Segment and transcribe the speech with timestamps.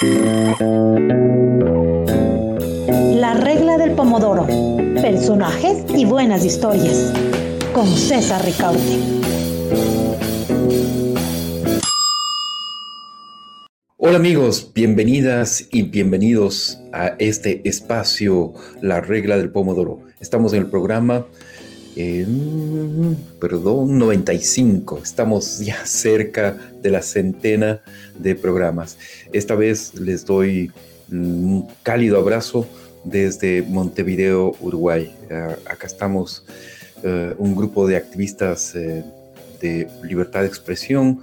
[0.00, 0.06] La
[3.34, 4.46] regla del pomodoro.
[5.02, 7.12] Personajes y buenas historias.
[7.74, 8.78] Con César Ricaute.
[13.96, 20.02] Hola amigos, bienvenidas y bienvenidos a este espacio, La regla del pomodoro.
[20.20, 21.26] Estamos en el programa
[23.40, 25.00] perdón, 95.
[25.02, 27.80] Estamos ya cerca de la centena
[28.18, 28.98] de programas.
[29.32, 30.70] Esta vez les doy
[31.10, 32.66] un cálido abrazo
[33.04, 35.14] desde Montevideo, Uruguay.
[35.30, 36.44] Ah, acá estamos
[37.02, 39.04] eh, un grupo de activistas eh,
[39.60, 41.22] de libertad de expresión.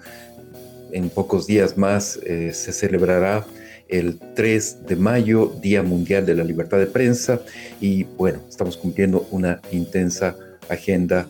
[0.92, 3.46] En pocos días más eh, se celebrará
[3.88, 7.40] el 3 de mayo, Día Mundial de la Libertad de Prensa,
[7.80, 10.36] y bueno, estamos cumpliendo una intensa
[10.70, 11.28] agenda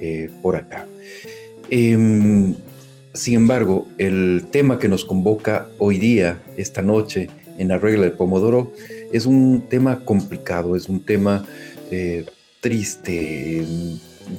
[0.00, 0.86] eh, por acá.
[1.70, 2.54] Em,
[3.12, 7.28] sin embargo, el tema que nos convoca hoy día, esta noche,
[7.58, 8.72] en la regla del Pomodoro,
[9.12, 11.46] es un tema complicado, es un tema
[11.90, 12.26] eh,
[12.60, 13.64] triste,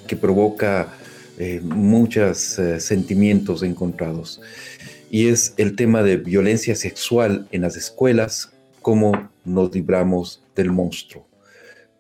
[0.06, 0.94] que provoca
[1.40, 4.42] eh, muchos sentimientos encontrados.
[5.10, 11.27] Y es el tema de violencia sexual en las escuelas, cómo nos libramos del monstruo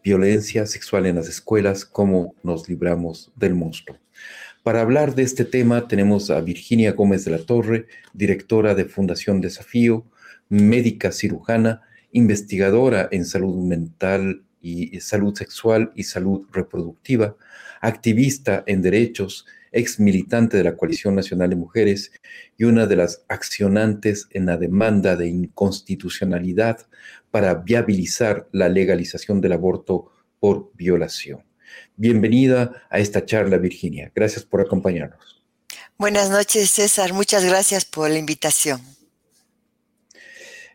[0.07, 3.97] violencia sexual en las escuelas, cómo nos libramos del monstruo.
[4.63, 9.41] Para hablar de este tema tenemos a Virginia Gómez de la Torre, directora de Fundación
[9.41, 10.05] Desafío,
[10.47, 11.81] médica cirujana,
[12.13, 17.35] investigadora en salud mental y salud sexual y salud reproductiva,
[17.81, 22.13] activista en derechos, ex militante de la Coalición Nacional de Mujeres
[22.57, 26.87] y una de las accionantes en la demanda de inconstitucionalidad
[27.31, 31.43] para viabilizar la legalización del aborto por violación.
[31.95, 34.11] Bienvenida a esta charla, Virginia.
[34.15, 35.43] Gracias por acompañarnos.
[35.97, 37.13] Buenas noches, César.
[37.13, 38.81] Muchas gracias por la invitación.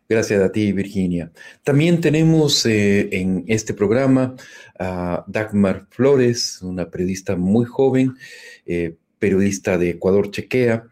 [0.08, 1.32] Gracias a ti, Virginia.
[1.62, 4.34] También tenemos eh, en este programa
[4.78, 8.14] a Dagmar Flores, una periodista muy joven,
[8.66, 10.84] eh, periodista de Ecuador Chequea,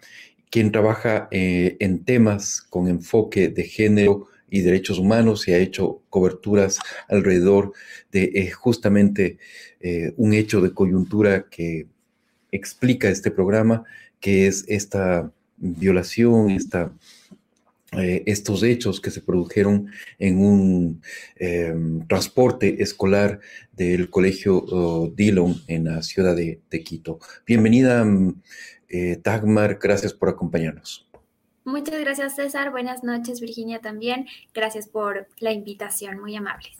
[0.48, 6.02] quien trabaja eh, en temas con enfoque de género y Derechos Humanos y ha hecho
[6.10, 6.78] coberturas
[7.08, 7.72] alrededor
[8.12, 9.38] de eh, justamente
[9.80, 11.86] eh, un hecho de coyuntura que
[12.52, 13.84] explica este programa,
[14.18, 16.92] que es esta violación, esta,
[17.92, 19.86] eh, estos hechos que se produjeron
[20.18, 21.02] en un
[21.36, 23.40] em, transporte escolar
[23.72, 27.20] del colegio oh, Dillon en la ciudad de, Quito.
[27.46, 28.04] Bienvenida,
[29.22, 31.09] Dagmar, gracias por acompañarnos.
[31.64, 36.78] Muchas gracias César, buenas noches Virginia también, gracias por la invitación, muy amables.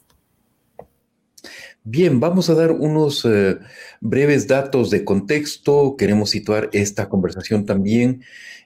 [1.85, 3.59] Bien, vamos a dar unos eh,
[4.01, 5.97] breves datos de contexto.
[5.97, 8.23] Queremos situar esta conversación también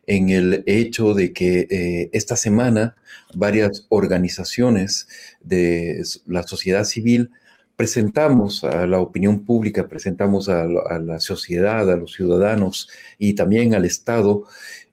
[0.07, 2.97] en el hecho de que eh, esta semana
[3.35, 5.07] varias organizaciones
[5.41, 7.31] de la sociedad civil
[7.77, 12.89] presentamos a la opinión pública, presentamos a, a la sociedad, a los ciudadanos
[13.19, 14.45] y también al Estado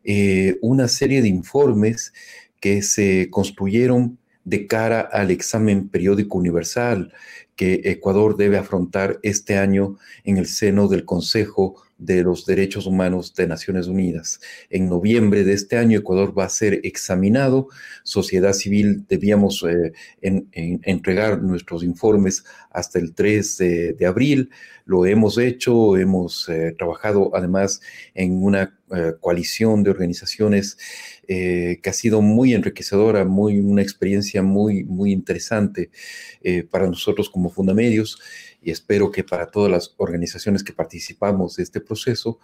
[0.03, 2.13] eh, una serie de informes
[2.59, 7.13] que se construyeron de cara al examen periódico universal
[7.56, 13.35] que Ecuador debe afrontar este año en el seno del Consejo de los Derechos Humanos
[13.35, 14.41] de Naciones Unidas.
[14.72, 17.67] En noviembre de este año Ecuador va a ser examinado.
[18.03, 23.57] Sociedad civil debíamos eh, entregar nuestros informes hasta el 3
[24.00, 24.50] de, abril.
[24.85, 27.81] Lo hemos hecho, hemos eh, trabajado además
[28.16, 30.78] en una eh, coalición de organizaciones
[31.28, 35.90] que ha sido muy enriquecedora, muy, una experiencia muy, muy interesante
[36.69, 38.19] para nosotros como Fundamedios
[38.61, 42.39] y espero que para todas las organizaciones que participamos de este proceso.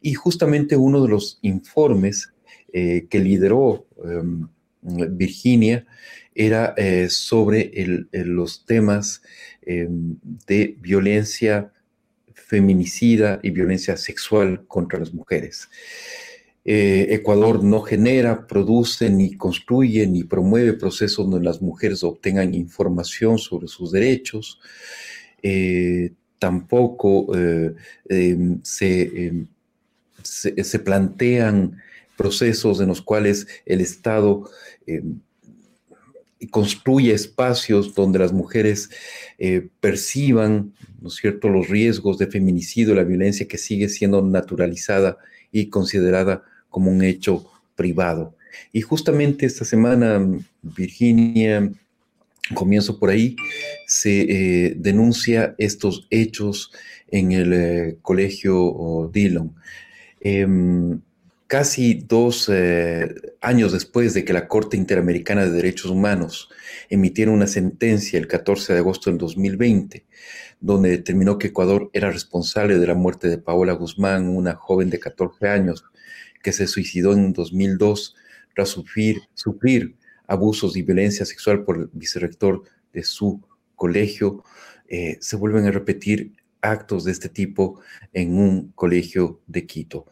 [0.00, 2.32] Y justamente uno de los informes
[2.72, 4.48] eh, que lideró em,
[4.82, 5.86] Virginia
[6.34, 7.70] era eh, sobre
[8.12, 9.22] los temas
[9.62, 10.16] em,
[10.46, 11.72] de violencia
[12.34, 15.68] feminicida y violencia sexual contra las mujeres.
[16.64, 23.38] Eh, Ecuador no genera, produce, ni construye, ni promueve procesos donde las mujeres obtengan información
[23.38, 24.60] sobre sus derechos.
[25.42, 27.74] Eh, tampoco eh,
[28.08, 29.46] em, em,
[30.22, 31.76] se, se, plantean
[32.16, 34.48] procesos en los cuales el Estado
[34.86, 35.20] em,
[36.50, 38.90] construye espacios donde las mujeres
[39.38, 45.18] eh, perciban, ¿no es cierto?, los riesgos de feminicidio, la violencia que sigue siendo naturalizada
[45.50, 48.34] y considerada como un hecho privado.
[48.72, 50.20] Y justamente esta semana,
[50.62, 51.70] Virginia,
[52.54, 53.36] comienzo por ahí,
[53.86, 56.72] se eh, denuncia estos hechos
[57.08, 59.54] en el eh, colegio Dillon.
[60.20, 61.00] Em,
[61.52, 66.48] casi dos eh, años después de que la Corte Interamericana de Derechos Humanos
[66.88, 70.06] emitiera una sentencia el 14 de agosto del 2020,
[70.60, 74.98] donde determinó que Ecuador era responsable de la muerte de Paola Guzmán, una joven de
[74.98, 75.84] 14 años
[76.42, 78.14] que se suicidó en 2002
[78.54, 79.94] tras sufrir, sufrir
[80.26, 82.62] abusos y violencia sexual por el vicerrector
[82.94, 83.42] de su
[83.82, 84.44] colegio,
[84.86, 87.80] eh, se vuelven a repetir actos de este tipo
[88.12, 90.06] en un colegio de Quito.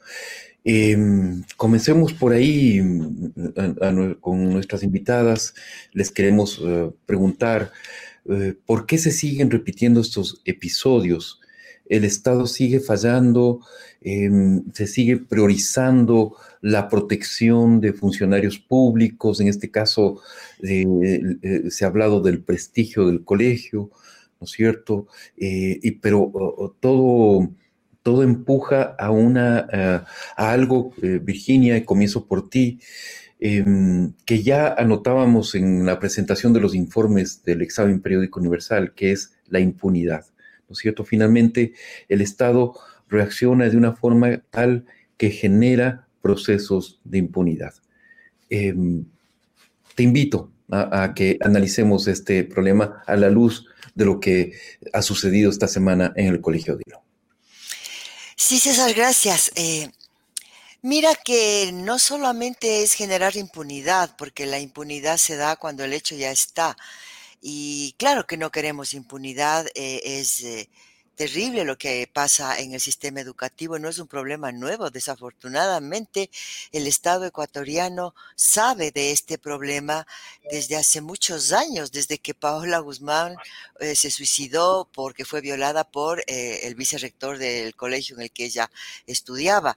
[0.64, 2.81] Em, comencemos por ahí
[4.20, 5.55] con nuestras invitadas.
[5.93, 7.70] Les queremos eh, preguntar
[8.28, 11.40] eh, por qué se siguen repitiendo estos episodios.
[11.90, 13.60] El Estado sigue fallando,
[14.00, 19.40] em, se sigue priorizando la protección de funcionarios públicos.
[19.40, 20.20] En este caso,
[20.62, 23.90] se ha hablado del prestigio del colegio.
[24.40, 25.06] ¿no es cierto?
[25.37, 26.32] Eh, y, pero
[26.81, 27.50] todo,
[28.02, 30.00] todo empuja a, una, eh,
[30.37, 32.81] a algo, eh, Virginia, y comienzo por ti,
[33.38, 39.12] em, que ya anotábamos en la presentación de los informes del examen periódico universal, que
[39.12, 40.26] es la impunidad,
[40.70, 41.05] ¿no es cierto?
[41.05, 41.75] Finalmente,
[42.08, 42.75] el Estado
[43.08, 44.87] reacciona de una forma tal
[45.17, 47.75] que genera procesos de impunidad.
[48.49, 49.05] Em,
[49.96, 54.52] te invito a, que analicemos este problema a la luz de lo que
[54.93, 57.02] ha sucedido esta semana en el Colegio Dilo.
[58.37, 59.50] Sí, César, gracias.
[59.56, 59.90] Eh,
[60.82, 66.14] mira que no solamente es generar impunidad, porque la impunidad se da cuando el hecho
[66.14, 66.76] ya está.
[67.40, 70.42] Y claro que no queremos impunidad, eh, es...
[70.42, 70.69] Eh,
[71.20, 74.88] terrible lo que pasa en el sistema educativo, no es un problema nuevo.
[74.88, 76.31] Desafortunadamente,
[76.72, 80.06] el Estado ecuatoriano sabe de este problema
[80.50, 83.37] desde hace muchos años, desde que Paola Guzmán
[83.81, 88.70] eh, se suicidó porque fue violada por el vicerrector del colegio en el que ella
[89.06, 89.76] estudiaba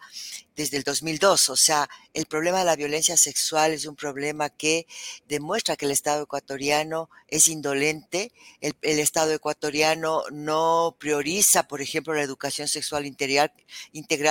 [0.56, 1.50] desde el 2002.
[1.50, 4.88] O sea, el problema de la violencia sexual es un problema que
[5.28, 12.22] demuestra que el Estado ecuatoriano es indolente, el, Estado ecuatoriano no prioriza, por ejemplo, la
[12.22, 13.52] educación sexual integral,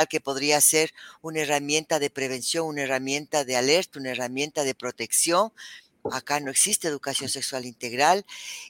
[0.09, 5.53] que podría ser una herramienta de prevención, una herramienta de alerta, una herramienta de protección,
[6.11, 8.25] acá no existe educación sexual integral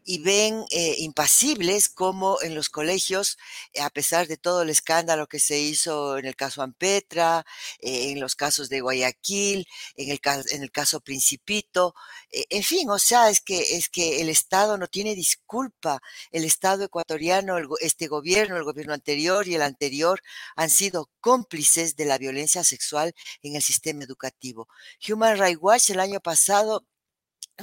[0.05, 3.39] y ven eh, impasibles como en los colegios,
[3.81, 7.47] a pesar de todo el escándalo que se hizo en el caso Ampetra,
[7.81, 10.21] eh, en los casos de Guayaquil, en el,
[10.51, 11.95] en el caso Principito,
[12.31, 16.03] eh, en fin, o sea, es que, es que el Estado no tiene disculpa.
[16.31, 20.23] El Estado ecuatoriano, este gobierno, el gobierno anterior y el anterior
[20.57, 24.69] han sido cómplices de la violencia sexual en el sistema educativo.
[25.09, 26.85] Human Rights Watch el año pasado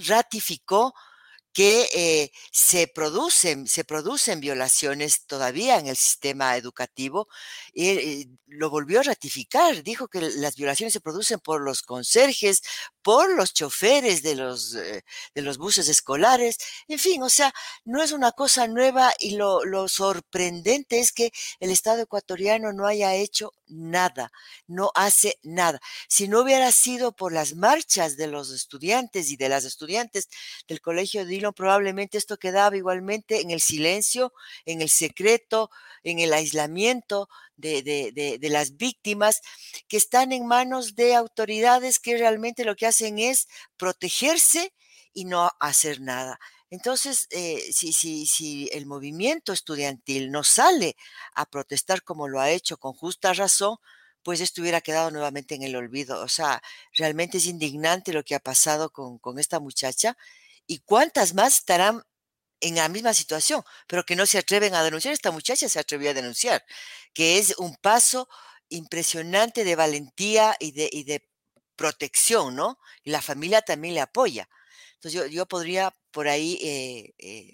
[0.06, 0.94] ratificó
[1.54, 7.28] que eh, se producen, se producen violaciones todavía en el sistema educativo
[7.74, 9.84] y eh, lo volvió a ratificar.
[9.84, 12.62] Dijo que las violaciones se producen por los conserjes,
[13.02, 15.04] por los choferes de los, eh,
[15.34, 16.58] de los buses escolares.
[16.88, 17.54] En fin, o sea,
[17.84, 23.16] no es una cosa nueva y lo sorprendente es que el Estado ecuatoriano no haya
[23.16, 24.32] hecho nada,
[24.68, 25.80] no hace nada.
[26.08, 30.30] Si no hubiera sido por las marchas de los estudiantes y de las estudiantes
[30.68, 34.34] del Colegio Dillon, probablemente esto quedaba igualmente en el silencio,
[34.66, 35.70] en el secreto,
[36.04, 39.42] en el aislamiento de, de, las víctimas
[39.88, 44.74] que están en manos de autoridades que realmente lo que hacen es protegerse
[45.14, 46.40] y no hacer nada.
[46.70, 50.96] Entonces, eh, si, si, si el movimiento estudiantil no sale
[51.36, 53.78] a protestar como lo ha hecho con justa razón,
[54.24, 56.22] pues esto hubiera quedado nuevamente en el olvido.
[56.22, 56.62] O sea,
[56.94, 60.18] realmente es indignante lo que ha pasado con, con esta muchacha
[60.68, 62.04] y cuántas más estarán
[62.62, 65.14] en la misma situación, pero que no se atreven a denunciar.
[65.14, 66.66] Esta muchacha se atrevió a denunciar,
[67.14, 68.28] que es un paso
[68.70, 71.28] impresionante de valentía y de, y de
[71.76, 72.78] protección, ¿no?
[73.04, 74.50] Y la familia también le apoya.
[74.96, 77.54] Entonces yo, yo podría por ahí eh, eh,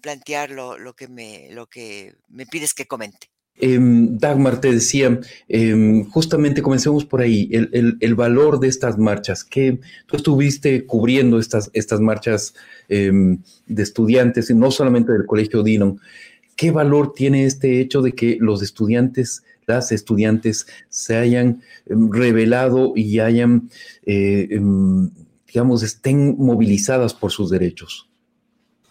[0.00, 3.30] plantear lo, lo, que me, lo que me pides que comente.
[3.60, 9.80] Em, Dagmar te decía, em, justamente comencemos por ahí, el, valor de estas marchas, que
[10.06, 12.54] tú estuviste cubriendo estas, estas marchas
[12.88, 16.00] em, de estudiantes, no solamente del Colegio Dillon,
[16.56, 23.18] ¿qué valor tiene este hecho de que los estudiantes, las estudiantes se hayan revelado y
[23.18, 23.68] hayan,
[24.06, 24.58] eh,
[25.52, 28.10] digamos, estén movilizadas por sus derechos?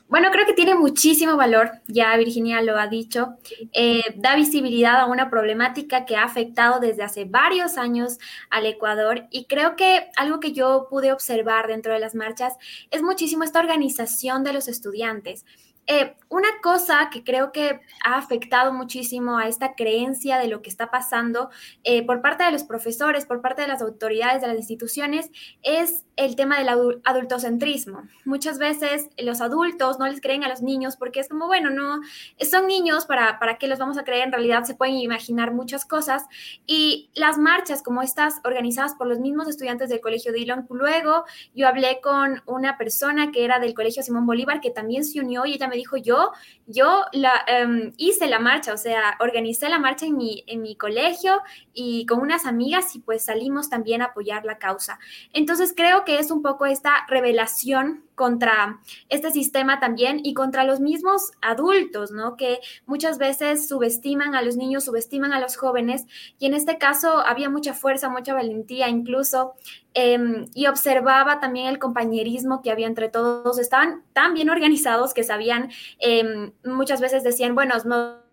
[0.10, 3.36] Bueno, creo que tiene muchísimo valor, ya Virginia lo ha dicho,
[3.74, 8.18] eh, da visibilidad a una problemática que ha afectado desde hace varios años
[8.50, 12.56] al Ecuador y creo que algo que yo pude observar dentro de las marchas
[12.90, 15.46] es muchísimo esta organización de los estudiantes.
[15.92, 20.70] Eh, una cosa que creo que ha afectado muchísimo a esta creencia de lo que
[20.70, 21.50] está pasando
[21.84, 25.32] eh, por parte de los profesores, por parte de las autoridades de las instituciones,
[25.64, 28.04] es el tema del adultocentrismo.
[28.26, 32.02] Muchas veces los adultos no les creen a los niños porque es como, bueno, no,
[32.40, 34.26] son niños, ¿para, para qué los vamos a creer?
[34.26, 36.28] En realidad se pueden imaginar muchas cosas.
[36.68, 41.24] Y las marchas como estas organizadas por los mismos estudiantes del Colegio Dillon, luego
[41.56, 45.48] yo hablé con una persona que era del Colegio Simón Bolívar que también se unió
[45.48, 46.32] y ella me dijo, yo
[46.72, 50.76] yo, la, em, hice la marcha, o sea, organicé la marcha en mi, en mi
[50.76, 51.42] colegio
[51.74, 55.00] y con unas amigas y pues salimos también a apoyar la causa.
[55.34, 60.82] Entonces creo que es un poco esta revelación contra este sistema también y contra los
[60.82, 62.36] mismos adultos, ¿no?
[62.36, 66.06] Que muchas veces subestiman a los niños, subestiman a los jóvenes
[66.38, 69.54] y en este caso había mucha fuerza, mucha valentía incluso
[69.94, 73.58] em, y observaba también el compañerismo que había entre todos.
[73.58, 77.74] Estaban tan bien organizados que sabían, em, muchas veces decían, bueno,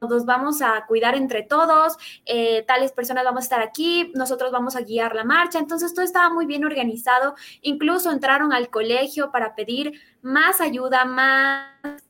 [0.00, 4.76] nos vamos a cuidar entre todos, eh, tales personas vamos a estar aquí, nosotros vamos
[4.76, 5.58] a guiar la marcha.
[5.58, 7.34] Entonces todo estaba muy bien organizado.
[7.62, 12.02] Incluso entraron al colegio para pedir más ayuda, más...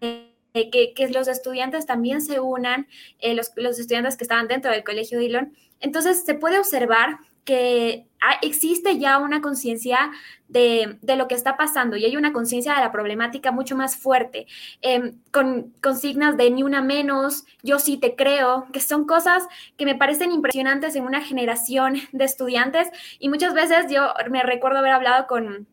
[0.00, 2.88] Eh, que, los estudiantes también se unan,
[3.20, 5.54] eh, los, estudiantes que estaban dentro del colegio Dillon.
[5.78, 8.06] Entonces se puede observar que
[8.42, 10.10] existe ya una conciencia
[10.48, 14.46] de, lo que está pasando y hay una conciencia de la problemática mucho más fuerte,
[14.82, 19.84] em, con consignas de ni una menos, yo sí te creo, que son cosas que
[19.84, 24.92] me parecen impresionantes en una generación de estudiantes y muchas veces yo me recuerdo haber
[24.92, 25.66] hablado con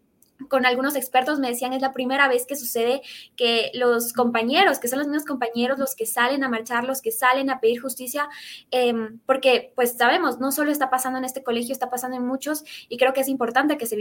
[0.49, 3.01] con algunos expertos me decían es la primera vez que sucede
[3.35, 7.11] que los compañeros, que son los mismos compañeros los que salen a marchar, los que
[7.11, 8.29] salen a pedir justicia,
[8.71, 12.63] em, porque pues sabemos, no solo está pasando en este colegio, está pasando en muchos
[12.87, 13.95] y creo que es importante que se,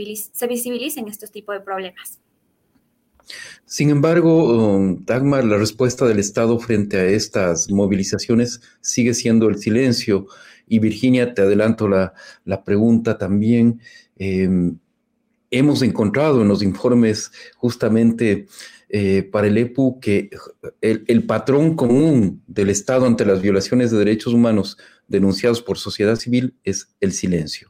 [0.47, 2.19] visibilicen estos tipos de problemas.
[3.65, 9.57] Sin embargo, um, Dagmar, la respuesta del Estado frente a estas movilizaciones sigue siendo el
[9.57, 10.27] silencio.
[10.65, 12.13] Y Virginia, te adelanto la,
[12.45, 13.81] la pregunta también.
[14.15, 14.79] Em,
[15.51, 18.47] hemos encontrado en los informes justamente
[18.89, 20.29] eh, para el EPU que
[20.79, 24.77] el, patrón común del Estado ante las violaciones de derechos humanos
[25.09, 27.69] denunciados por sociedad civil es el silencio.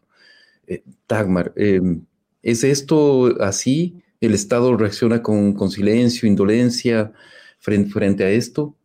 [0.67, 2.05] Eh, Dagmar, em,
[2.43, 4.03] ¿es esto así?
[4.21, 7.11] ¿El Estado reacciona con, silencio, indolencia
[7.57, 8.75] frente, a esto?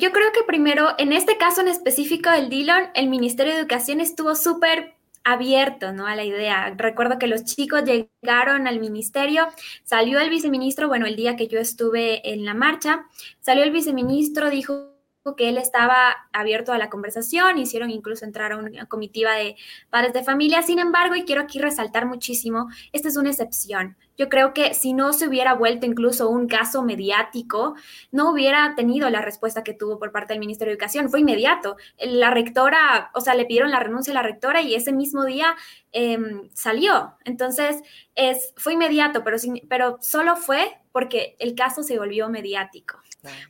[0.00, 4.00] Yo creo que primero, en este caso en específico del Dillon, el Ministerio de Educación
[4.00, 4.97] estuvo súper
[5.32, 6.06] abierto ¿no?
[6.06, 6.74] a la idea.
[6.76, 9.46] Recuerdo que los chicos llegaron al ministerio,
[9.84, 13.06] salió el viceministro, bueno, el día que yo estuve en la marcha,
[13.40, 14.94] salió el viceministro, dijo
[15.36, 19.56] que él estaba abierto a la conversación, hicieron incluso entrar a una comitiva de
[19.90, 20.62] padres de familia.
[20.62, 23.96] Sin embargo, y quiero aquí resaltar muchísimo, esta es una excepción.
[24.18, 27.76] Yo creo que si no se hubiera vuelto incluso un caso mediático,
[28.10, 31.08] no hubiera tenido la respuesta que tuvo por parte del Ministerio de Educación.
[31.08, 31.76] Fue inmediato.
[31.98, 35.56] La rectora, o sea, le pidieron la renuncia a la rectora y ese mismo día
[35.92, 37.14] em, salió.
[37.24, 37.80] Entonces,
[38.14, 43.00] es, fue inmediato, pero, pero solo fue porque el caso se volvió mediático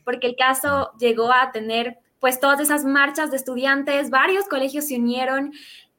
[0.03, 4.97] porque el caso llegó a tener pues todas esas marchas de estudiantes, varios colegios se
[4.97, 5.53] unieron,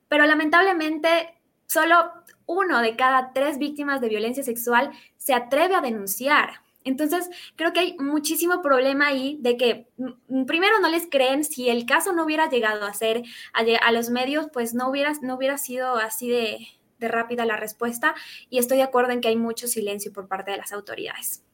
[0.08, 1.39] pero lamentablemente
[1.70, 2.10] solo
[2.46, 6.62] uno de cada tres víctimas de violencia sexual se atreve a denunciar.
[6.82, 11.68] Entonces, creo que hay muchísimo problema ahí de que mm, primero no les creen, si
[11.68, 13.22] el caso no hubiera llegado a ser
[13.52, 16.66] a, los medios, pues no hubiera, no hubiera sido así de,
[16.98, 18.14] rápida la respuesta
[18.50, 21.44] y estoy de acuerdo en que hay mucho silencio por parte de las autoridades.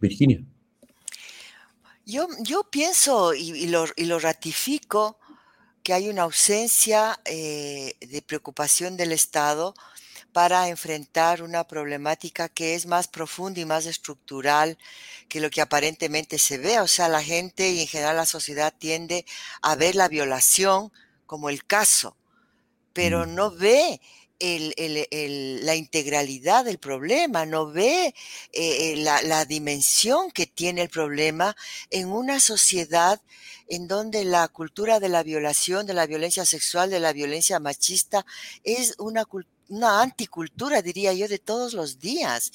[0.00, 0.42] Virginia.
[2.04, 5.17] Yo, yo pienso y, lo, ratifico
[5.88, 9.74] que hay una ausencia eh, de preocupación del Estado
[10.34, 14.76] para enfrentar una problemática que es más profunda y más estructural
[15.30, 16.78] que lo que aparentemente se ve.
[16.80, 19.24] O sea, la gente y en general la sociedad tiende
[19.62, 20.92] a ver la violación
[21.24, 22.18] como el caso,
[22.92, 23.34] pero mm.
[23.34, 24.02] no ve
[24.40, 28.14] la integralidad del problema, no ve
[28.52, 31.56] eh, la, dimensión que tiene el problema
[31.90, 33.20] en una sociedad
[33.68, 38.24] en donde la cultura de la violación, de la violencia sexual, de la violencia machista
[38.64, 39.24] es una
[39.68, 42.52] una anticultura, diría yo, de todos los días.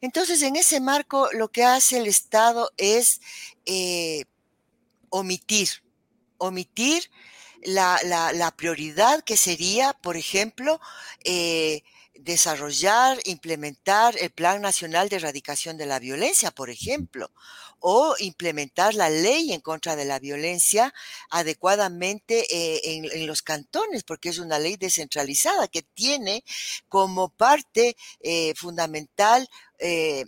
[0.00, 3.20] Entonces, en ese marco, lo que hace el Estado es
[3.66, 4.24] eh,
[5.10, 5.68] omitir,
[6.38, 7.10] omitir
[7.62, 10.80] la, prioridad que sería, por ejemplo,
[11.24, 11.82] eh,
[12.14, 17.30] desarrollar, implementar el Plan Nacional de Erradicación de la Violencia, por ejemplo,
[17.80, 20.94] o implementar la ley en contra de la violencia
[21.30, 22.80] adecuadamente eh,
[23.12, 26.44] en, los cantones, porque es una ley descentralizada que tiene
[26.88, 30.24] como parte eh, fundamental eh,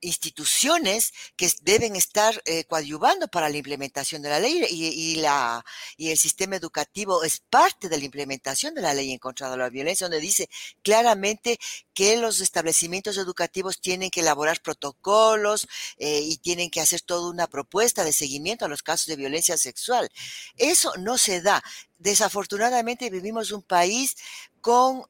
[0.00, 5.64] instituciones que deben estar eh, coadyuvando para la implementación de la ley y, la,
[5.96, 9.56] y el sistema educativo es parte de la implementación de la ley en contra de
[9.56, 10.48] la violencia, donde dice
[10.82, 11.58] claramente
[11.94, 17.46] que los establecimientos educativos tienen que elaborar protocolos eh, y tienen que hacer toda una
[17.48, 20.08] propuesta de seguimiento a los casos de violencia sexual.
[20.56, 21.62] Eso no se da.
[21.98, 24.16] Desafortunadamente vivimos un país
[24.60, 25.04] con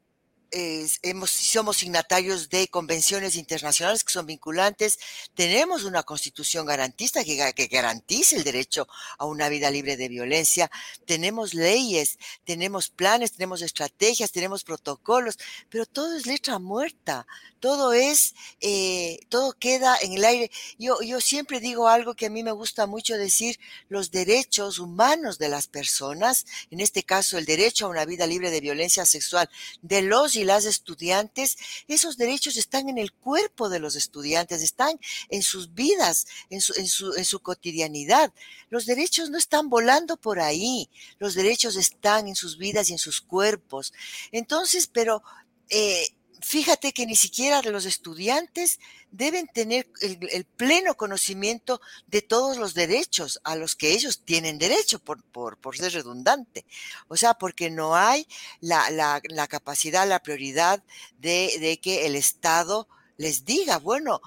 [1.26, 4.98] somos signatarios de convenciones internacionales que son vinculantes,
[5.34, 8.88] tenemos una constitución garantista que, que, garantice el derecho
[9.18, 10.70] a una vida libre de violencia,
[11.04, 15.38] tenemos leyes, tenemos planes, tenemos estrategias, tenemos protocolos,
[15.68, 17.26] pero todo es letra muerta,
[17.60, 20.50] todo es, eh, todo queda en el aire.
[20.78, 25.48] Yo siempre digo algo que a mí me gusta mucho decir, los derechos humanos de
[25.48, 29.50] las personas, en este caso el derecho a una vida libre de violencia sexual
[29.82, 31.56] de los y las estudiantes,
[31.88, 36.74] esos derechos están en el cuerpo de los estudiantes, están en sus vidas, en su,
[36.74, 38.32] en su, en su cotidianidad.
[38.70, 42.98] Los derechos no están volando por ahí, los derechos están en sus vidas y en
[42.98, 43.92] sus cuerpos.
[44.32, 45.22] Entonces, pero...
[45.70, 46.06] Eh,
[46.40, 48.78] fíjate que ni siquiera los estudiantes
[49.10, 54.98] deben tener el, pleno conocimiento de todos los derechos a los que ellos tienen derecho,
[54.98, 56.64] por, por, ser redundante.
[57.08, 58.26] O sea, porque no hay
[58.60, 60.82] la, la, capacidad, la prioridad
[61.18, 64.20] de, de que el Estado les diga, bueno,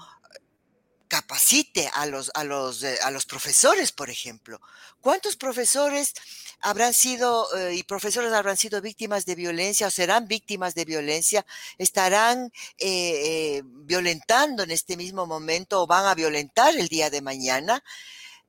[1.12, 4.62] capacite a los, a los, eh, a los profesores, por ejemplo.
[5.02, 6.14] ¿Cuántos profesores
[6.62, 11.44] habrán sido eh, y profesores habrán sido víctimas de violencia o serán víctimas de violencia?
[11.78, 17.82] ¿Estarán eh, violentando en este mismo momento o van a violentar el día de mañana?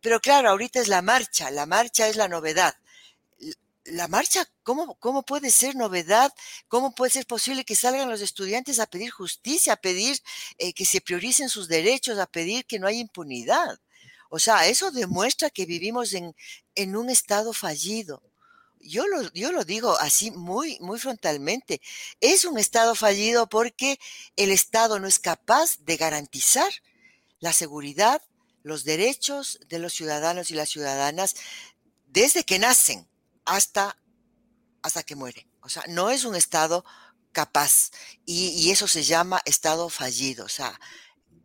[0.02, 2.76] Pero claro, ahorita es la marcha, la marcha es la novedad
[3.86, 6.34] la marcha, ¿cómo, ¿cómo puede ser novedad?
[6.68, 10.18] ¿Cómo puede ser posible que salgan los estudiantes a pedir justicia, a pedir
[10.58, 13.80] eh, que se prioricen sus derechos, a pedir que no haya impunidad?
[14.36, 16.36] O sea, eso demuestra que vivimos en,
[16.74, 18.24] en un estado fallido.
[18.80, 21.82] Yo lo, yo lo digo así muy, muy frontalmente.
[22.20, 24.00] Es un estado fallido porque
[24.36, 26.72] el Estado no es capaz de garantizar
[27.42, 28.24] la seguridad,
[28.64, 31.36] los derechos de los ciudadanos y las ciudadanas
[32.08, 33.08] desde que nacen
[33.46, 33.96] hasta,
[34.82, 35.48] hasta que muere.
[35.62, 36.84] O sea, no es un estado
[37.34, 37.92] capaz
[38.26, 40.44] y, eso se llama estado fallido.
[40.44, 40.80] O sea,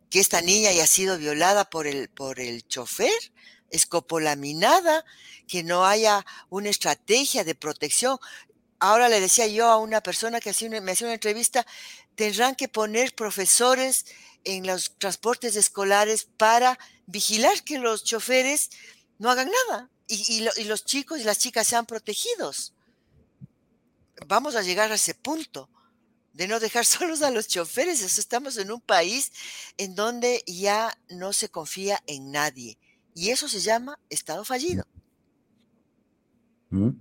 [0.09, 3.31] que esta niña haya sido violada por el, por el chofer,
[3.69, 5.05] escopolaminada,
[5.47, 8.17] que no haya una estrategia de protección.
[8.79, 11.65] Ahora le decía yo a una persona que me hacía una entrevista,
[12.15, 14.05] tendrán que poner profesores
[14.43, 18.69] en los transportes escolares para vigilar que los choferes
[19.17, 22.73] no hagan nada y, los chicos y las chicas sean protegidos.
[24.25, 25.69] Vamos a llegar a ese punto
[26.33, 28.17] de no dejar solos a los choferes.
[28.17, 29.31] Estamos en un país
[29.77, 32.77] en donde ya no se confía en nadie.
[33.15, 34.85] Y eso se llama Estado fallido.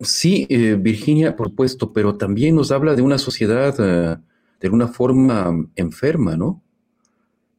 [0.00, 4.16] Sí, eh, Virginia, por supuesto, pero también nos habla de una sociedad eh,
[4.60, 6.60] de alguna forma enferma, ¿no?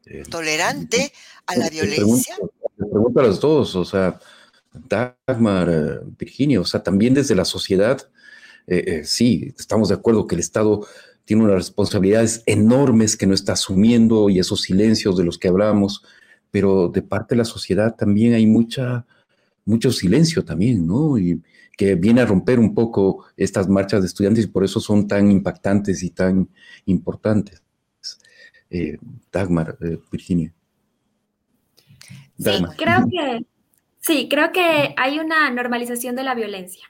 [0.06, 1.14] Eh, Tolerante
[1.46, 2.36] a la violencia.
[2.76, 4.20] pregunto a los dos, o sea,
[4.74, 8.10] Dagmar, Virginia, o sea, también desde la sociedad,
[8.68, 10.86] eh, eh, sí, estamos de acuerdo que el Estado
[11.24, 16.04] tiene unas responsabilidades enormes que no está asumiendo y esos silencios de los que hablamos,
[16.52, 19.06] pero de parte de la sociedad también hay mucha,
[19.66, 21.18] mucho silencio también, ¿no?
[21.18, 21.42] Y
[21.78, 25.32] que viene a romper un poco estas marchas de estudiantes y por eso son tan
[25.32, 26.50] impactantes y tan
[26.86, 27.62] importantes.
[29.32, 29.78] Dagmar,
[30.12, 30.54] Virginia.
[32.38, 33.46] Sí, creo que
[34.06, 36.88] Sí, creo que hay una normalización de la violencia.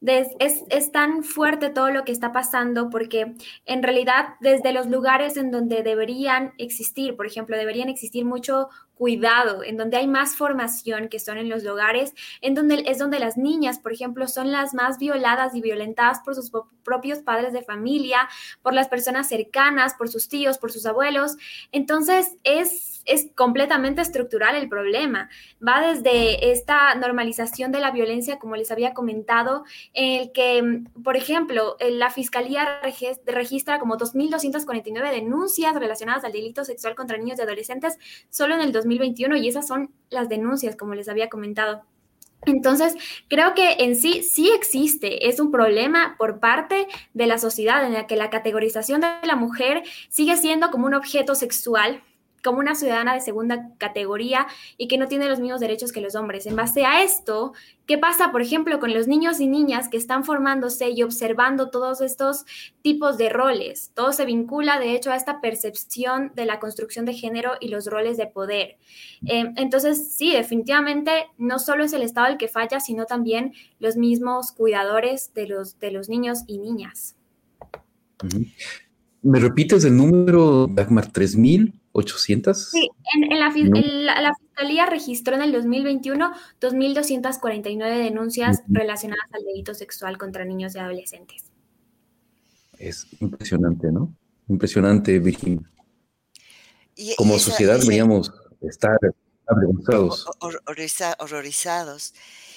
[0.00, 3.34] es, tan fuerte todo lo que está pasando porque
[3.66, 9.62] en realidad desde los lugares en donde deberían existir, por ejemplo, deberían existir mucho cuidado,
[9.62, 13.36] en donde hay más formación que son en los lugares, en donde es donde las
[13.36, 16.50] niñas, por ejemplo, son las más violadas y violentadas por sus
[16.82, 18.26] propios padres de familia,
[18.62, 21.36] por las personas cercanas, por sus tíos, por sus abuelos.
[21.72, 25.28] Entonces es es completamente estructural el problema.
[25.66, 31.16] Va desde esta normalización de la violencia, como les había comentado, en el que, por
[31.16, 32.80] ejemplo, la Fiscalía
[33.26, 37.98] registra como 2.249 denuncias relacionadas al delito sexual contra niños y adolescentes
[38.30, 41.82] solo en el 2021 y esas son las denuncias, como les había comentado.
[42.46, 42.94] Entonces,
[43.28, 47.94] creo que en sí sí existe, es un problema por parte de la sociedad en
[47.94, 52.02] la que la categorización de la mujer sigue siendo como un objeto sexual
[52.44, 56.14] como una ciudadana de segunda categoría y que no tiene los mismos derechos que los
[56.14, 56.44] hombres.
[56.46, 57.54] En base a esto,
[57.86, 62.02] ¿qué pasa, por ejemplo, con los niños y niñas que están formándose y observando todos
[62.02, 62.44] estos
[62.82, 63.92] tipos de roles?
[63.94, 67.86] Todo se vincula, de hecho, a esta percepción de la construcción de género y los
[67.86, 68.76] roles de poder.
[69.26, 73.96] Eh, entonces, sí, definitivamente no solo es el Estado el que falla, sino también los
[73.96, 77.16] mismos cuidadores de los, de los niños y niñas.
[79.22, 81.10] ¿Me repites el número, Dagmar,
[81.94, 82.54] 3.800?
[82.54, 90.44] Sí, en, la, Fiscalía registró en el 2021 2.249 denuncias relacionadas al delito sexual contra
[90.44, 91.44] niños y adolescentes.
[92.78, 94.14] Es impresionante, ¿no?
[94.48, 95.70] Impresionante, Virginia.
[97.16, 98.98] Como sociedad deberíamos estar
[99.46, 100.26] avergonzados.
[101.18, 102.14] horrorizados.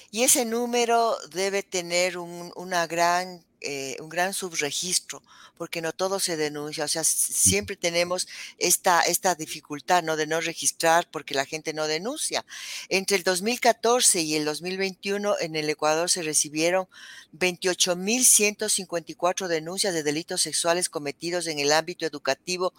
[0.10, 5.24] Y ese número debe tener un, una gran eh, un gran subregistro,
[5.58, 8.28] porque no todo se denuncia, o sea, siempre tenemos
[8.60, 10.16] esta, esta dificultad, ¿no?
[10.16, 12.46] De no registrar porque la gente no denuncia.
[12.90, 16.88] Entre el 2014 y el 2021 en el Ecuador se recibieron
[17.34, 22.74] 28.154 denuncias de delitos sexuales cometidos en el ámbito educativo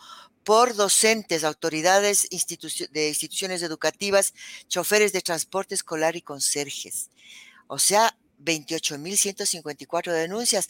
[0.45, 4.35] por docentes, autoridades de instituciones educativas,
[4.69, 7.11] choferes de transporte escolar y conserjes.
[7.67, 10.69] O sea, 28.154 denuncias.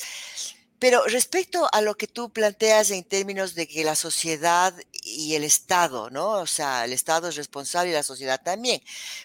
[0.78, 5.42] Pero respecto a lo que tú planteas en términos de que la sociedad y el
[5.42, 6.30] Estado, ¿no?
[6.30, 8.80] O sea, el Estado es responsable y la sociedad también.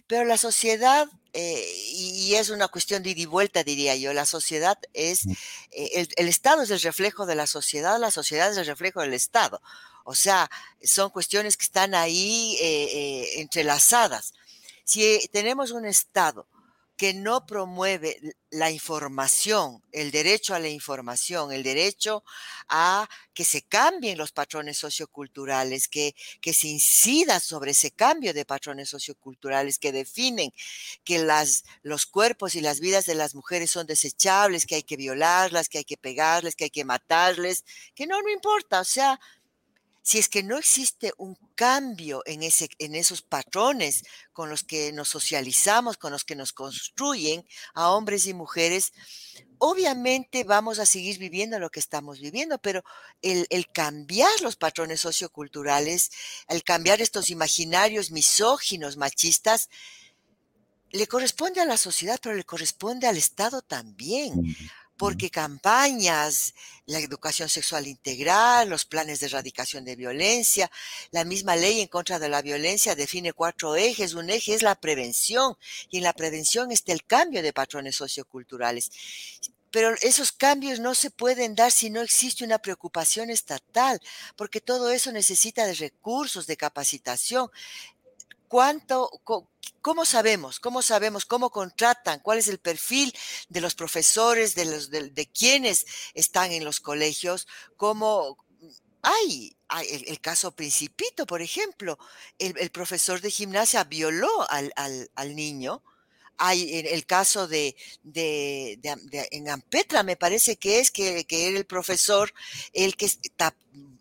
[0.08, 4.26] Pero la sociedad, eh, y es una cuestión de ida y vuelta, diría yo, la
[4.26, 5.28] sociedad es,
[5.72, 9.14] eh, el, Estado es el reflejo de la sociedad, la sociedad es el reflejo del
[9.14, 9.62] Estado.
[10.06, 10.50] O sea,
[10.84, 14.34] son cuestiones que están ahí eh, entrelazadas.
[14.86, 16.48] Si tenemos un Estado
[17.04, 18.18] que no promueve
[18.50, 22.24] la información, el derecho a la información, el derecho
[22.70, 28.46] a que se cambien los patrones socioculturales, que, que se incida sobre ese cambio de
[28.46, 30.54] patrones socioculturales que definen
[31.04, 34.96] que las, los cuerpos y las vidas de las mujeres son desechables, que hay que
[34.96, 39.20] violarlas, que hay que pegarles, que hay que matarles, que no, no importa, o sea,
[40.04, 44.92] si es que no existe un cambio en, ese, en esos patrones con los que
[44.92, 48.92] nos socializamos, con los que nos construyen a hombres y mujeres,
[49.60, 52.84] obviamente vamos a seguir viviendo lo que estamos viviendo, pero
[53.22, 56.12] el, el, cambiar los patrones socioculturales,
[56.50, 59.70] el cambiar estos imaginarios misóginos, machistas,
[60.92, 64.56] le corresponde a la sociedad, pero le corresponde al Estado también
[65.04, 66.54] porque campañas,
[66.86, 70.72] la educación sexual integral, los planes de erradicación de violencia,
[71.12, 74.14] la misma ley en contra de la violencia define cuatro ejes.
[74.14, 75.58] Un eje es la prevención
[75.90, 78.92] y en la prevención está el cambio de patrones socioculturales.
[79.72, 84.00] Pero esos cambios no se pueden dar si no existe una preocupación estatal,
[84.38, 87.50] porque todo eso necesita de recursos, de capacitación.
[88.54, 89.10] ¿Cuánto,
[89.82, 90.60] ¿Cómo sabemos?
[90.60, 91.26] ¿Cómo sabemos?
[91.26, 92.20] ¿Cómo contratan?
[92.20, 93.12] ¿Cuál es el perfil
[93.50, 94.92] de los profesores, de, los,
[95.34, 97.48] quienes están en los colegios?
[97.78, 98.38] ¿Cómo
[99.02, 99.58] hay?
[99.90, 101.98] el, caso Principito, por ejemplo.
[102.38, 105.82] El, profesor de gimnasia violó al, niño.
[106.38, 107.76] Hay el, caso de,
[108.14, 112.32] en Ampetra, me parece que es que, era el profesor
[112.72, 113.56] el que está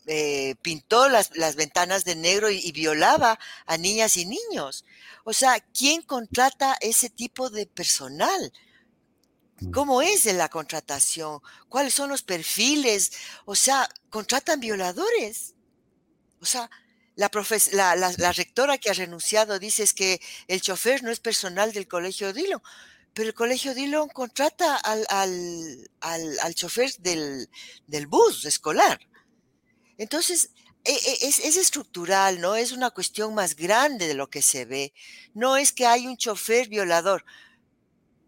[0.07, 4.85] eh, pintó las, las, ventanas de negro y, violaba a niñas y niños.
[5.25, 8.53] O sea, ¿quién contrata ese tipo de personal?
[9.61, 9.71] Mm.
[9.71, 11.41] ¿Cómo es de la contratación?
[11.69, 13.13] ¿Cuáles son los perfiles?
[13.45, 15.55] O sea, contratan violadores.
[16.41, 16.69] O sea,
[17.15, 17.31] la,
[17.95, 22.33] la, rectora que ha renunciado dice es que el chofer no es personal del colegio
[22.33, 22.63] Dillon,
[23.15, 27.49] pero el colegio Dillon contrata al, al, al, chofer del,
[27.87, 28.99] del bus escolar.
[30.03, 30.51] Entonces,
[30.85, 32.57] e, e, es, estructural, ¿no?
[32.57, 34.93] Es una cuestión más grande de lo que se ve.
[35.33, 37.25] No es que hay un chofer violador.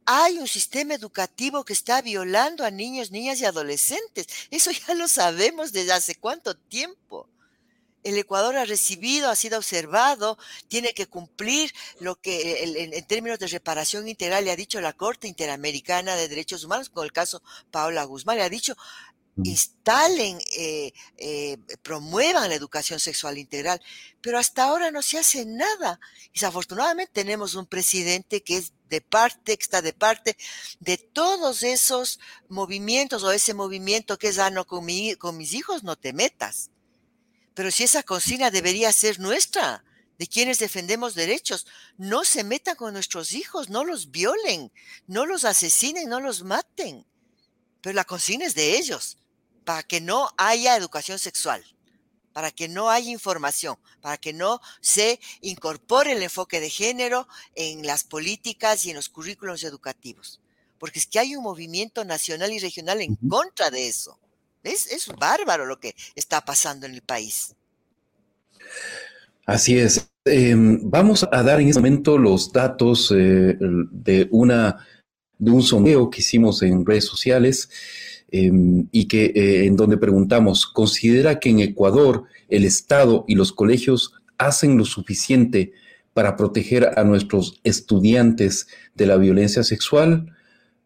[0.07, 4.29] Hay un sistema educativo que está violando a niños, niñas y adolescentes.
[4.53, 7.29] Eso ya lo sabemos desde hace cuánto tiempo.
[8.05, 13.49] El Ecuador ha recibido, ha sido observado, tiene que cumplir lo que en, términos de
[13.49, 18.05] reparación integral le ha dicho la Corte Interamericana de Derechos Humanos, con el caso Paola
[18.05, 18.77] Guzmán, le ha dicho,
[19.43, 23.81] instalen, eh, eh, promuevan la educación sexual integral,
[24.21, 25.99] pero hasta ahora no se hace nada.
[26.29, 30.37] Y desafortunadamente tenemos un presidente que es de parte, que está de parte
[30.79, 34.87] de todos esos movimientos o ese movimiento que es, ah, no, con,
[35.19, 36.71] con mis hijos no te metas.
[37.55, 39.85] Pero si esa consigna debería ser nuestra,
[40.17, 41.67] de quienes defendemos derechos,
[41.97, 44.71] no se metan con nuestros hijos, no los violen,
[45.09, 47.05] no los asesinen, no los maten.
[47.81, 49.19] Pero la consigna es de ellos
[49.65, 51.65] para que no haya educación sexual.
[52.33, 57.87] para que no haya información, para que no se incorpore el enfoque de género en
[57.87, 60.41] las políticas y en los currículos educativos.
[60.81, 64.19] Porque es que hay un movimiento nacional y regional en contra de eso.
[64.65, 67.55] Es, es bárbaro lo que está pasando en el país.
[69.47, 70.09] Así es.
[70.25, 74.85] Em, vamos a dar en este momento los datos eh, de, una,
[75.39, 77.69] de un sondeo que hicimos en redes sociales
[78.35, 83.53] em, y que eh, en donde preguntamos, ¿considera que en Ecuador el Estado y los
[83.53, 85.71] colegios hacen lo suficiente
[86.13, 90.35] para proteger a nuestros estudiantes de la violencia sexual?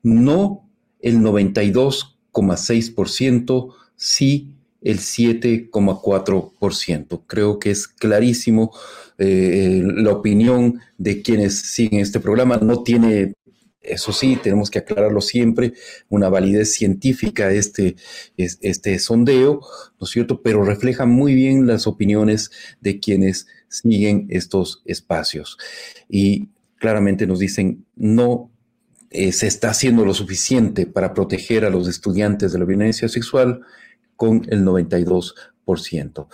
[0.02, 0.68] No
[1.00, 7.22] el 92,6%, sí el 7,4%.
[7.26, 8.72] Creo que es clarísimo
[9.18, 12.58] eh, la opinión de quienes siguen este programa.
[12.58, 13.32] No tiene,
[13.88, 15.74] eso sí, tenemos que aclararlo siempre,
[16.09, 17.96] una validez científica este,
[18.37, 19.61] este sondeo,
[20.01, 20.42] ¿no es cierto?
[20.42, 25.59] Pero refleja muy bien las opiniones de quienes siguen estos espacios.
[26.09, 28.51] Y claramente nos dicen, no
[29.11, 33.62] eh, se está haciendo lo suficiente para proteger a los estudiantes de la violencia sexual
[34.16, 36.29] con el 92%.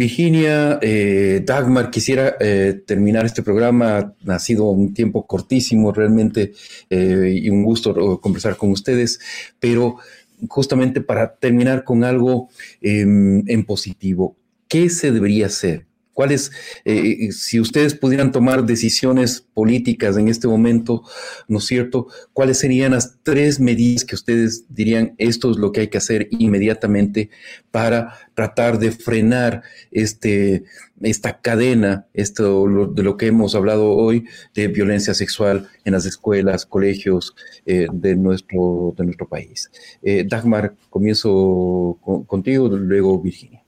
[0.00, 4.14] Virginia, eh, Dagmar, quisiera eh, terminar este programa.
[4.26, 6.52] Ha sido un tiempo cortísimo realmente
[6.88, 9.20] eh, y un gusto conversar con ustedes,
[9.58, 9.96] pero
[10.48, 12.48] justamente para terminar con algo
[12.80, 15.89] em, en positivo, ¿qué se debería hacer?
[16.20, 16.52] ¿Cuáles,
[16.84, 21.02] eh, eh, si ustedes pudieran tomar decisiones políticas en este momento,
[21.48, 22.08] ¿no es cierto?
[22.34, 26.28] ¿Cuáles serían las tres medidas que ustedes dirían esto es lo que hay que hacer
[26.30, 27.30] inmediatamente
[27.70, 30.64] para tratar de frenar este,
[31.00, 36.66] esta cadena, esto de lo que hemos hablado hoy, de violencia sexual en las escuelas,
[36.66, 39.70] colegios eh, de, nuestro, de nuestro país?
[40.26, 43.59] Dagmar, comienzo contigo, luego Virginia.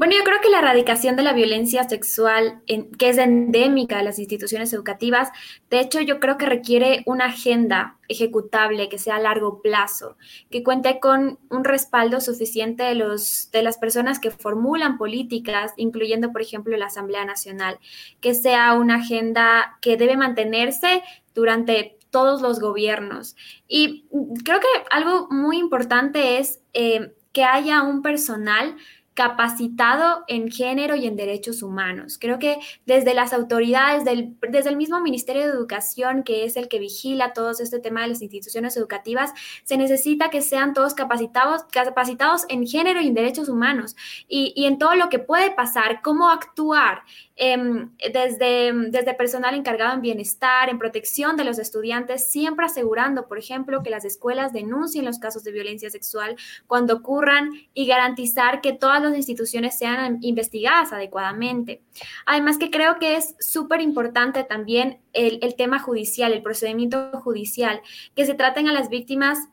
[0.00, 2.62] Bueno, yo creo que la erradicación de la violencia sexual,
[2.98, 5.28] que es endémica de las instituciones educativas,
[5.68, 10.16] de hecho yo creo que requiere una agenda ejecutable que sea a largo plazo,
[10.50, 16.32] que cuente con un respaldo suficiente de, los, de las personas que formulan políticas, incluyendo,
[16.32, 17.78] por ejemplo, la Asamblea Nacional,
[18.22, 21.02] que sea una agenda que debe mantenerse
[21.34, 23.36] durante todos los gobiernos.
[23.68, 24.06] Y
[24.44, 28.76] creo que algo muy importante es eh, que haya un personal
[29.20, 32.16] capacitado en género y en derechos humanos.
[32.18, 32.56] Creo que
[32.86, 34.02] desde las autoridades,
[34.48, 38.08] desde el mismo Ministerio de Educación, que es el que vigila todo este tema de
[38.08, 43.50] las instituciones educativas, se necesita que sean todos capacitados, capacitados en género y en derechos
[43.50, 43.94] humanos
[44.26, 47.02] y, y en todo lo que puede pasar, cómo actuar
[47.42, 53.82] Em, desde, personal encargado en bienestar, en protección de los estudiantes, siempre asegurando, por ejemplo,
[53.82, 59.02] que las escuelas denuncien los casos de violencia sexual cuando ocurran y garantizar que todas
[59.02, 61.82] las instituciones sean investigadas adecuadamente.
[62.26, 67.80] Además que creo que es súper importante también el, el tema judicial, el procedimiento judicial,
[68.14, 69.48] que se traten a las víctimas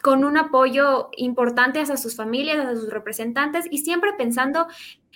[0.00, 4.68] con un apoyo importante hacia sus familias, hacia sus representantes y siempre pensando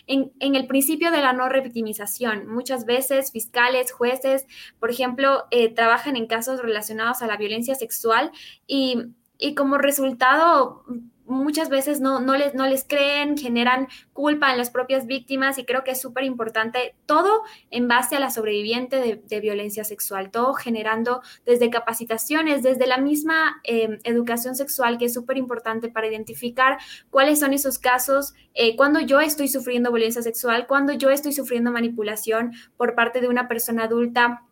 [0.07, 2.47] en, el principio de la no revictimización.
[2.47, 4.47] Muchas veces fiscales, jueces,
[4.79, 8.31] por ejemplo, eh, trabajan en casos relacionados a la violencia sexual
[8.67, 8.99] y,
[9.39, 10.85] y como resultado
[11.31, 15.65] muchas veces no, no, les, no les creen, generan culpa en las propias víctimas y
[15.65, 20.53] creo que es súper importante todo en base a la sobreviviente de, violencia sexual, todo
[20.53, 26.79] generando desde capacitaciones, desde la misma em, educación sexual que es súper importante para identificar
[27.11, 31.71] cuáles son esos casos, eh, cuando yo estoy sufriendo violencia sexual, cuando yo estoy sufriendo
[31.71, 34.43] manipulación por parte de una persona adulta.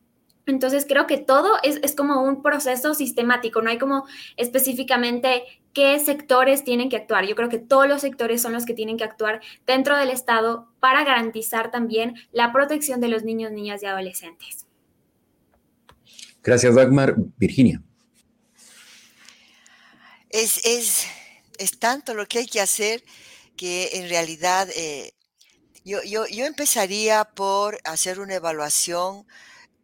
[0.46, 6.64] Entonces creo que todo es, como un proceso sistemático, no hay como específicamente qué sectores
[6.64, 7.26] tienen que actuar.
[7.26, 10.68] Yo creo que todos los sectores son los que tienen que actuar dentro del Estado
[10.80, 14.66] para garantizar también la protección de los niños, niñas y adolescentes.
[16.42, 17.14] Gracias, Dagmar.
[17.36, 17.82] Virginia.
[20.30, 23.02] Es, es, tanto lo que hay que hacer
[23.56, 25.12] que en realidad eh,
[25.84, 29.26] yo, yo, yo empezaría por hacer una evaluación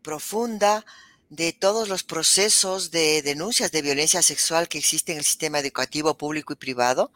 [0.02, 0.84] profunda
[1.30, 6.16] de todos los procesos de denuncias de violencia sexual que existen en el sistema educativo
[6.16, 7.12] público y privado,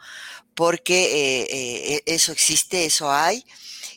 [0.54, 3.44] porque eh, eh, eso existe, eso hay,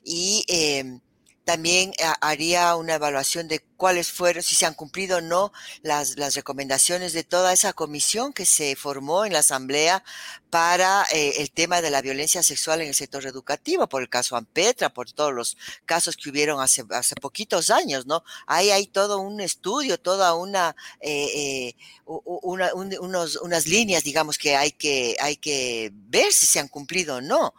[0.03, 0.99] y em,
[1.45, 5.51] también eh, haría una evaluación de cuáles fueron, si se han cumplido o no
[5.81, 10.03] las, las recomendaciones de toda esa comisión que se formó en la Asamblea
[10.51, 14.35] para eh, el tema de la violencia sexual en el sector educativo, por el caso
[14.35, 18.23] Ampetra, por todos los casos que hubieron hace, hace poquitos años, ¿no?
[18.45, 21.73] Ahí hay todo un estudio, toda una, eh,
[22.05, 27.15] una unos, unas líneas, digamos, que hay, que hay que ver si se han cumplido
[27.15, 27.53] o no.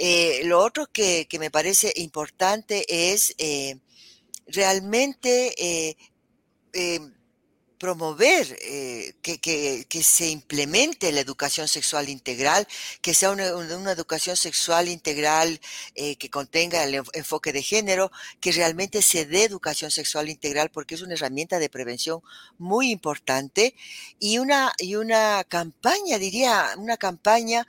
[0.00, 3.80] Eh, lo otro que, me parece importante es eh,
[4.46, 5.96] realmente eh,
[7.78, 8.56] promover
[9.20, 12.68] que, se implemente la educación sexual integral,
[13.02, 15.60] que sea una, una educación sexual integral
[15.94, 21.02] que contenga el enfoque de género, que realmente se dé educación sexual integral porque es
[21.02, 22.20] una herramienta de prevención
[22.56, 23.74] muy importante
[24.20, 27.66] y una, y una campaña, diría, una campaña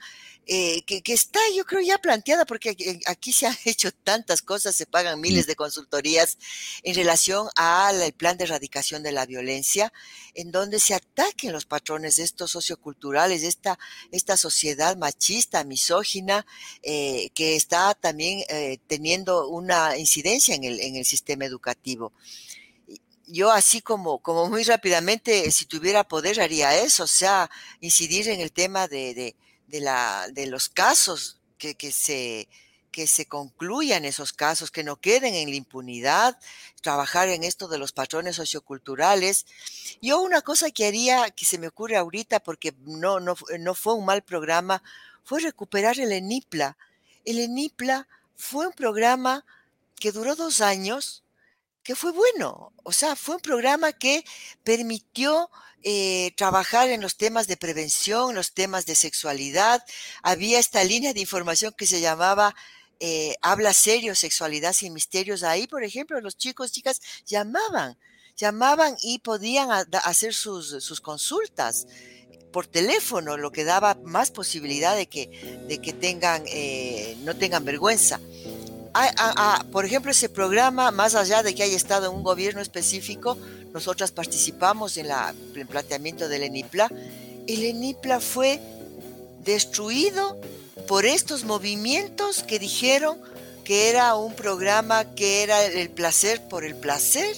[0.52, 4.84] eh, que, está, yo creo, ya planteada, porque aquí, se han hecho tantas cosas, se
[4.84, 6.38] pagan miles de consultorías
[6.82, 9.92] en relación al plan de erradicación de la violencia,
[10.34, 13.78] en donde se ataquen los patrones de estos socioculturales, de esta,
[14.10, 16.44] esta sociedad machista, misógina,
[16.82, 22.12] eh, que está también eh, teniendo una incidencia en el, en el sistema educativo.
[23.28, 27.48] Yo así como, como muy rápidamente, si tuviera poder, haría eso, o sea,
[27.80, 29.36] incidir en el tema de, de,
[29.78, 32.48] la, de los casos que, que, se,
[32.90, 36.38] que se concluyan esos casos, que no queden en la impunidad,
[36.82, 39.46] trabajar en esto de los patrones socioculturales.
[40.02, 43.94] Yo una cosa que haría, que se me ocurre ahorita, porque no, no, no fue
[43.94, 44.82] un mal programa,
[45.24, 46.76] fue recuperar el ENIPLA.
[47.24, 49.44] El ENIPLA fue un programa
[50.00, 51.22] que duró dos años,
[51.82, 52.72] que fue bueno.
[52.82, 54.24] O sea, fue un programa que
[54.64, 55.50] permitió
[55.82, 59.82] eh, trabajar en los temas de prevención, los temas de sexualidad.
[60.22, 62.54] Había esta línea de información que se llamaba
[63.00, 65.42] eh, Habla serio, sexualidad sin misterios.
[65.42, 67.96] Ahí, por ejemplo, los chicos, chicas llamaban,
[68.36, 69.70] llamaban y podían
[70.04, 71.86] hacer sus, consultas
[72.52, 75.28] por teléfono, lo que daba más posibilidad de que,
[75.66, 78.20] de que tengan, eh, no tengan vergüenza.
[79.72, 83.36] Por ejemplo, ese programa, más allá de que haya estado un gobierno específico,
[83.72, 85.06] nosotras participamos en
[85.54, 86.90] el planteamiento del ENIPLA.
[87.46, 88.60] El ENIPLA fue
[89.44, 90.40] destruido
[90.88, 93.18] por estos movimientos que dijeron
[93.64, 97.36] que era un programa que era el placer por el placer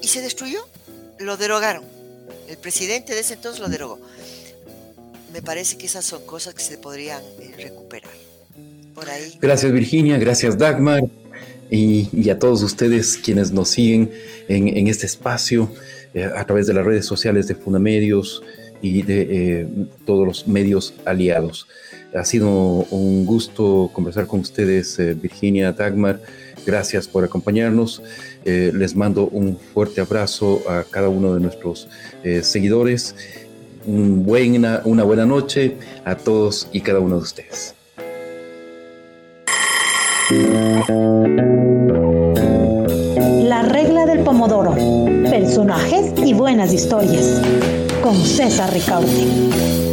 [0.00, 0.66] y se destruyó,
[1.18, 1.84] lo derogaron.
[2.48, 3.98] El presidente de ese entonces lo derogó.
[5.32, 8.25] Me parece que esas son cosas que se podrían eh, recuperar.
[9.40, 11.02] Gracias Virginia, gracias Dagmar
[11.70, 14.10] y, a todos ustedes quienes nos siguen
[14.48, 15.70] en, este espacio
[16.14, 18.42] eh, a través de las redes sociales de Fundamedios
[18.80, 19.68] y de eh,
[20.06, 21.66] todos los medios aliados.
[22.14, 26.20] Ha sido un gusto conversar con ustedes, eh, Virginia, Dagmar.
[26.64, 28.02] Gracias por acompañarnos.
[28.44, 31.88] les mando un fuerte abrazo a cada uno de nuestros
[32.42, 33.14] seguidores.
[33.86, 37.75] Un buena, una buena noche a todos y cada uno de ustedes.
[40.28, 40.34] La
[43.62, 44.74] regla del pomodoro.
[45.30, 47.40] Personajes y buenas historias.
[48.02, 49.85] Con César Ricaute.